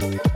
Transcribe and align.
Thank 0.00 0.27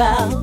about 0.00 0.40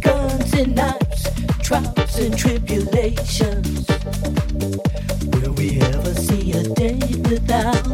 guns 0.00 0.52
and 0.54 0.74
knives, 0.74 1.22
trials 1.62 2.18
and 2.18 2.36
tribulations. 2.36 3.86
Will 5.34 5.52
we 5.52 5.80
ever 5.80 6.12
see 6.14 6.50
a 6.50 6.64
day 6.74 6.98
without 7.30 7.84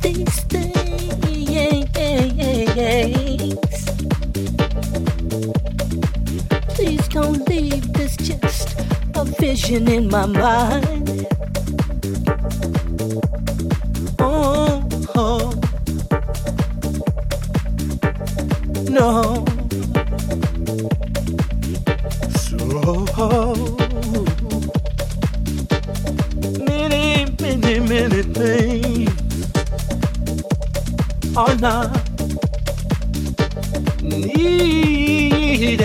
these 0.00 0.40
things? 0.44 0.74
Please 6.74 7.08
don't 7.08 7.46
leave 7.50 7.92
this 7.92 8.16
just 8.16 8.80
a 9.14 9.24
vision 9.24 9.88
in 9.88 10.08
my 10.08 10.24
mind. 10.24 11.39
So 19.00 19.46
many, 26.58 27.34
many, 27.40 27.80
many 27.80 28.22
things 28.22 29.10
are 31.34 31.56
not 31.56 31.88
needed 34.02 35.80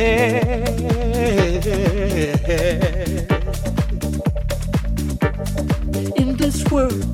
in 6.17 6.35
this 6.35 6.65
world 6.69 7.13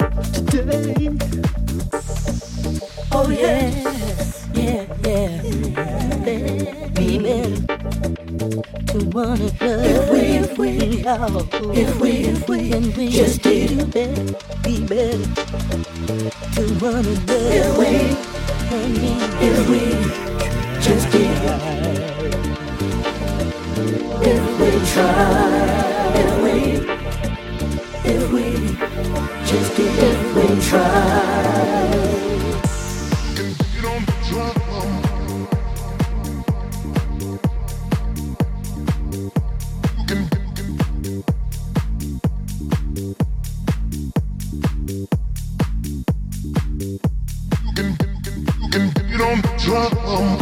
today. 0.49 1.11
Oh, 3.11 3.29
yeah 3.29 4.10
yeah, 4.61 4.85
yeah. 5.05 5.41
Be 6.93 7.17
to 8.87 8.99
one 9.09 9.41
another. 9.41 9.83
If 9.83 10.09
we, 10.11 10.19
if 10.29 10.57
we, 12.49 12.71
if 12.71 12.97
we, 12.97 13.07
just 13.09 13.41
did 13.41 13.95
it, 13.95 14.63
be 14.63 14.85
better 14.85 15.17
to 16.55 16.63
one 16.79 17.05
another. 17.05 17.49
If 17.59 17.77
we, 17.77 17.87
and 18.75 18.97
we, 18.97 19.09
if 19.47 19.69
we 19.69 19.81
just 20.81 21.11
did 21.11 21.31
if 24.23 24.59
we 24.59 24.69
try. 24.93 25.90
drum. 49.71 50.41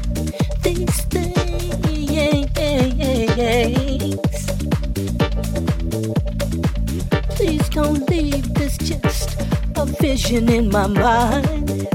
Please 7.35 7.69
don't 7.69 8.09
leave 8.09 8.53
this 8.53 8.77
just 8.77 9.41
a 9.75 9.85
vision 9.85 10.49
in 10.49 10.69
my 10.69 10.87
mind. 10.87 11.87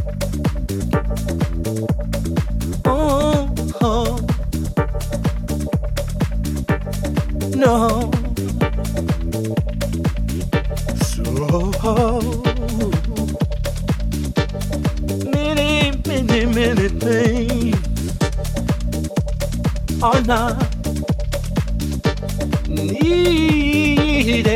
Oh. 2.85 3.49
no. 7.55 8.11
So 11.01 11.23
many, 15.31 15.93
many, 16.07 16.47
many 16.47 16.89
things 16.89 17.56
are 20.07 20.23
not 20.23 20.57
needed 22.69 24.47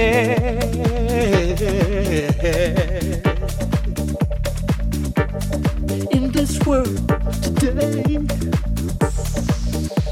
in 6.13 6.31
this 6.31 6.65
world 6.65 7.09
today. 7.59 8.19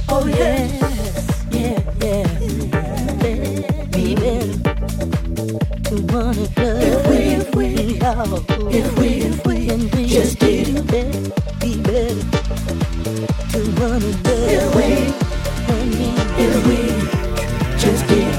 Oh 0.08 0.26
yes, 0.26 0.72
yeah, 1.52 1.80
yeah, 2.02 2.26
be 3.92 4.16
to 5.84 5.96
one 6.12 6.36
another. 6.36 6.80
If 6.80 7.06
we, 7.06 7.16
if 7.38 7.54
we, 7.54 7.66
if 8.78 9.46
we, 9.46 9.56
if 9.70 9.94
we 9.94 10.06
just 10.08 10.40
be 10.40 10.64
better, 10.82 11.30
be 11.60 11.80
better 11.80 12.24
to 13.52 13.60
one 13.80 14.02
another. 14.02 14.48
If 14.50 14.74
we, 14.74 15.17
if 15.70 16.66
we 16.66 16.76
just 17.78 18.06
get 18.08 18.38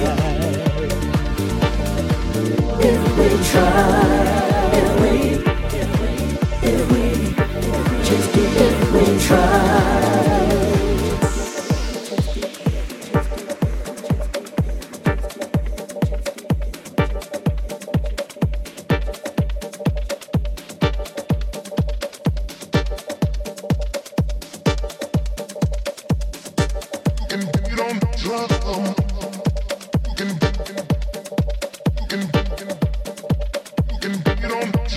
if 2.82 3.18
we 3.18 3.28
try, 3.52 4.49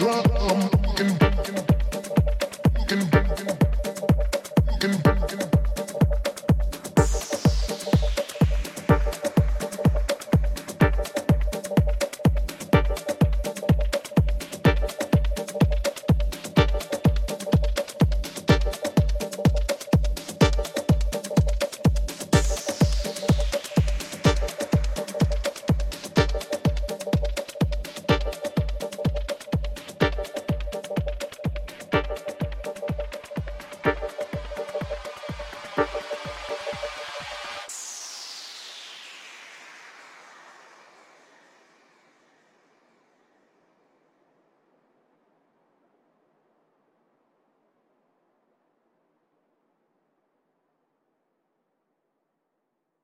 drum 0.03 0.25
and 0.99 1.82